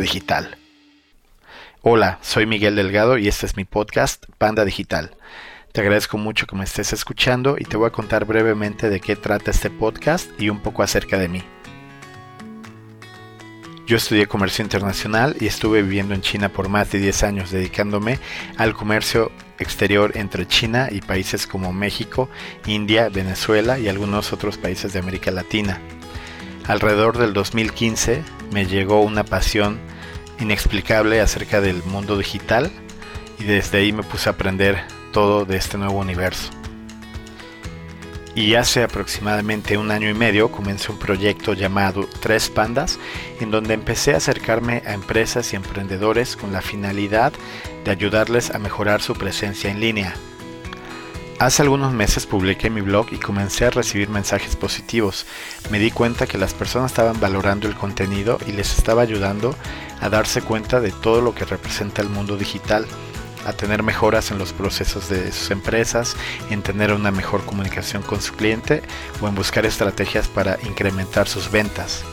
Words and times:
digital. 0.00 0.56
Hola, 1.82 2.18
soy 2.20 2.46
Miguel 2.46 2.74
Delgado 2.74 3.16
y 3.16 3.28
este 3.28 3.46
es 3.46 3.56
mi 3.56 3.64
podcast 3.64 4.24
Panda 4.38 4.64
Digital. 4.64 5.14
Te 5.72 5.82
agradezco 5.82 6.18
mucho 6.18 6.46
que 6.46 6.56
me 6.56 6.64
estés 6.64 6.92
escuchando 6.92 7.56
y 7.56 7.64
te 7.64 7.76
voy 7.76 7.86
a 7.86 7.92
contar 7.92 8.24
brevemente 8.24 8.90
de 8.90 8.98
qué 8.98 9.14
trata 9.14 9.52
este 9.52 9.70
podcast 9.70 10.28
y 10.40 10.48
un 10.48 10.58
poco 10.58 10.82
acerca 10.82 11.16
de 11.16 11.28
mí. 11.28 11.42
Yo 13.86 13.96
estudié 13.96 14.26
comercio 14.26 14.64
internacional 14.64 15.36
y 15.38 15.46
estuve 15.46 15.82
viviendo 15.82 16.12
en 16.14 16.22
China 16.22 16.48
por 16.48 16.68
más 16.68 16.90
de 16.90 16.98
10 16.98 17.22
años 17.22 17.50
dedicándome 17.52 18.18
al 18.56 18.74
comercio 18.74 19.30
exterior 19.60 20.12
entre 20.16 20.48
China 20.48 20.88
y 20.90 21.02
países 21.02 21.46
como 21.46 21.72
México, 21.72 22.28
India, 22.66 23.08
Venezuela 23.08 23.78
y 23.78 23.88
algunos 23.88 24.32
otros 24.32 24.58
países 24.58 24.92
de 24.92 24.98
América 24.98 25.30
Latina. 25.30 25.80
Alrededor 26.70 27.18
del 27.18 27.32
2015 27.32 28.22
me 28.52 28.64
llegó 28.64 29.02
una 29.02 29.24
pasión 29.24 29.80
inexplicable 30.38 31.20
acerca 31.20 31.60
del 31.60 31.82
mundo 31.82 32.16
digital 32.16 32.70
y 33.40 33.42
desde 33.42 33.78
ahí 33.78 33.92
me 33.92 34.04
puse 34.04 34.28
a 34.28 34.34
aprender 34.34 34.84
todo 35.12 35.44
de 35.44 35.56
este 35.56 35.78
nuevo 35.78 35.98
universo. 35.98 36.52
Y 38.36 38.54
hace 38.54 38.84
aproximadamente 38.84 39.78
un 39.78 39.90
año 39.90 40.08
y 40.08 40.14
medio 40.14 40.52
comencé 40.52 40.92
un 40.92 41.00
proyecto 41.00 41.54
llamado 41.54 42.08
Tres 42.20 42.48
Pandas, 42.48 43.00
en 43.40 43.50
donde 43.50 43.74
empecé 43.74 44.14
a 44.14 44.18
acercarme 44.18 44.84
a 44.86 44.94
empresas 44.94 45.52
y 45.52 45.56
emprendedores 45.56 46.36
con 46.36 46.52
la 46.52 46.62
finalidad 46.62 47.32
de 47.84 47.90
ayudarles 47.90 48.54
a 48.54 48.60
mejorar 48.60 49.02
su 49.02 49.14
presencia 49.14 49.72
en 49.72 49.80
línea. 49.80 50.14
Hace 51.40 51.62
algunos 51.62 51.94
meses 51.94 52.26
publiqué 52.26 52.68
mi 52.68 52.82
blog 52.82 53.14
y 53.14 53.18
comencé 53.18 53.64
a 53.64 53.70
recibir 53.70 54.10
mensajes 54.10 54.56
positivos. 54.56 55.24
Me 55.70 55.78
di 55.78 55.90
cuenta 55.90 56.26
que 56.26 56.36
las 56.36 56.52
personas 56.52 56.90
estaban 56.90 57.18
valorando 57.18 57.66
el 57.66 57.74
contenido 57.74 58.36
y 58.46 58.52
les 58.52 58.76
estaba 58.76 59.00
ayudando 59.00 59.56
a 60.02 60.10
darse 60.10 60.42
cuenta 60.42 60.80
de 60.80 60.90
todo 60.90 61.22
lo 61.22 61.34
que 61.34 61.46
representa 61.46 62.02
el 62.02 62.10
mundo 62.10 62.36
digital, 62.36 62.84
a 63.46 63.54
tener 63.54 63.82
mejoras 63.82 64.30
en 64.30 64.36
los 64.36 64.52
procesos 64.52 65.08
de 65.08 65.32
sus 65.32 65.50
empresas, 65.50 66.14
en 66.50 66.60
tener 66.60 66.92
una 66.92 67.10
mejor 67.10 67.42
comunicación 67.46 68.02
con 68.02 68.20
su 68.20 68.34
cliente 68.34 68.82
o 69.22 69.26
en 69.26 69.34
buscar 69.34 69.64
estrategias 69.64 70.28
para 70.28 70.58
incrementar 70.64 71.26
sus 71.26 71.50
ventas. 71.50 72.04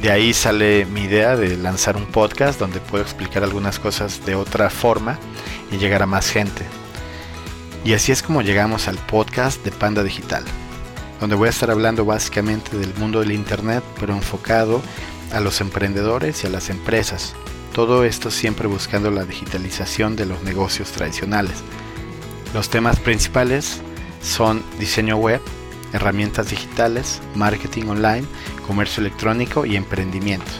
De 0.00 0.10
ahí 0.10 0.32
sale 0.32 0.86
mi 0.86 1.02
idea 1.02 1.36
de 1.36 1.58
lanzar 1.58 1.98
un 1.98 2.06
podcast 2.06 2.58
donde 2.58 2.80
puedo 2.80 3.04
explicar 3.04 3.44
algunas 3.44 3.78
cosas 3.78 4.24
de 4.24 4.34
otra 4.34 4.70
forma 4.70 5.18
y 5.70 5.76
llegar 5.76 6.02
a 6.02 6.06
más 6.06 6.30
gente. 6.30 6.64
Y 7.84 7.94
así 7.94 8.12
es 8.12 8.22
como 8.22 8.42
llegamos 8.42 8.86
al 8.86 8.96
podcast 8.96 9.64
de 9.64 9.72
Panda 9.72 10.04
Digital, 10.04 10.44
donde 11.20 11.34
voy 11.34 11.48
a 11.48 11.50
estar 11.50 11.68
hablando 11.68 12.04
básicamente 12.04 12.78
del 12.78 12.94
mundo 12.94 13.18
del 13.18 13.32
Internet, 13.32 13.82
pero 13.98 14.14
enfocado 14.14 14.80
a 15.32 15.40
los 15.40 15.60
emprendedores 15.60 16.44
y 16.44 16.46
a 16.46 16.50
las 16.50 16.70
empresas. 16.70 17.34
Todo 17.74 18.04
esto 18.04 18.30
siempre 18.30 18.68
buscando 18.68 19.10
la 19.10 19.24
digitalización 19.24 20.14
de 20.14 20.26
los 20.26 20.42
negocios 20.44 20.92
tradicionales. 20.92 21.54
Los 22.54 22.68
temas 22.68 23.00
principales 23.00 23.80
son 24.22 24.62
diseño 24.78 25.16
web, 25.16 25.40
herramientas 25.92 26.50
digitales, 26.50 27.20
marketing 27.34 27.86
online, 27.86 28.26
comercio 28.64 29.00
electrónico 29.00 29.66
y 29.66 29.74
emprendimiento. 29.74 30.52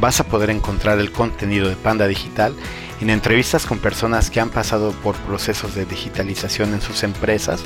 Vas 0.00 0.18
a 0.18 0.24
poder 0.24 0.48
encontrar 0.48 0.98
el 0.98 1.12
contenido 1.12 1.68
de 1.68 1.76
Panda 1.76 2.06
Digital 2.06 2.54
en 3.02 3.10
entrevistas 3.10 3.66
con 3.66 3.78
personas 3.78 4.30
que 4.30 4.40
han 4.40 4.48
pasado 4.48 4.92
por 4.92 5.14
procesos 5.16 5.74
de 5.74 5.84
digitalización 5.84 6.72
en 6.72 6.80
sus 6.80 7.02
empresas, 7.02 7.60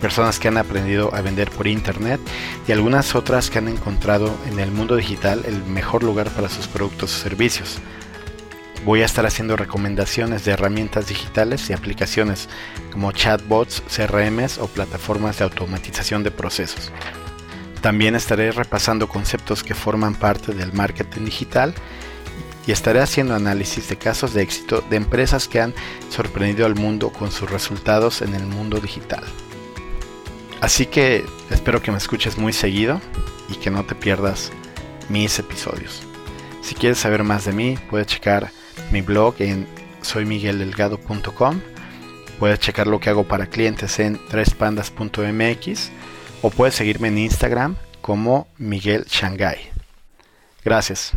personas 0.00 0.40
que 0.40 0.48
han 0.48 0.56
aprendido 0.56 1.14
a 1.14 1.20
vender 1.20 1.52
por 1.52 1.68
internet 1.68 2.20
y 2.66 2.72
algunas 2.72 3.14
otras 3.14 3.48
que 3.48 3.58
han 3.58 3.68
encontrado 3.68 4.34
en 4.50 4.58
el 4.58 4.72
mundo 4.72 4.96
digital 4.96 5.42
el 5.46 5.62
mejor 5.62 6.02
lugar 6.02 6.30
para 6.30 6.48
sus 6.48 6.66
productos 6.66 7.14
o 7.14 7.22
servicios. 7.22 7.78
Voy 8.84 9.02
a 9.02 9.06
estar 9.06 9.24
haciendo 9.24 9.56
recomendaciones 9.56 10.44
de 10.44 10.50
herramientas 10.52 11.06
digitales 11.06 11.70
y 11.70 11.72
aplicaciones 11.72 12.48
como 12.90 13.12
chatbots, 13.12 13.84
CRMs 13.88 14.58
o 14.58 14.66
plataformas 14.66 15.38
de 15.38 15.44
automatización 15.44 16.24
de 16.24 16.32
procesos. 16.32 16.90
También 17.82 18.14
estaré 18.14 18.52
repasando 18.52 19.08
conceptos 19.08 19.64
que 19.64 19.74
forman 19.74 20.14
parte 20.14 20.54
del 20.54 20.72
marketing 20.72 21.24
digital 21.24 21.74
y 22.64 22.70
estaré 22.70 23.00
haciendo 23.00 23.34
análisis 23.34 23.88
de 23.88 23.96
casos 23.96 24.32
de 24.32 24.42
éxito 24.42 24.84
de 24.88 24.96
empresas 24.96 25.48
que 25.48 25.60
han 25.60 25.74
sorprendido 26.08 26.64
al 26.64 26.76
mundo 26.76 27.10
con 27.10 27.32
sus 27.32 27.50
resultados 27.50 28.22
en 28.22 28.34
el 28.34 28.46
mundo 28.46 28.78
digital. 28.78 29.24
Así 30.60 30.86
que 30.86 31.24
espero 31.50 31.82
que 31.82 31.90
me 31.90 31.98
escuches 31.98 32.38
muy 32.38 32.52
seguido 32.52 33.00
y 33.48 33.56
que 33.56 33.70
no 33.70 33.84
te 33.84 33.96
pierdas 33.96 34.52
mis 35.08 35.36
episodios. 35.40 36.04
Si 36.62 36.76
quieres 36.76 36.98
saber 36.98 37.24
más 37.24 37.44
de 37.44 37.52
mí, 37.52 37.76
puedes 37.90 38.06
checar 38.06 38.52
mi 38.92 39.00
blog 39.00 39.34
en 39.40 39.66
soymigueldelgado.com. 40.02 41.60
Puedes 42.38 42.60
checar 42.60 42.86
lo 42.86 43.00
que 43.00 43.10
hago 43.10 43.24
para 43.24 43.46
clientes 43.46 43.98
en 43.98 44.24
trespandas.mx 44.28 45.90
o 46.42 46.50
puedes 46.50 46.74
seguirme 46.74 47.08
en 47.08 47.18
Instagram 47.18 47.76
como 48.00 48.48
Miguel 48.58 49.06
Shanghai. 49.08 49.58
Gracias. 50.64 51.12